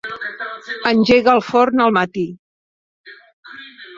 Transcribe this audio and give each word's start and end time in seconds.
Engega 0.91 1.31
el 1.35 1.43
forn 1.49 1.85
al 1.85 1.93
matí. 1.99 2.25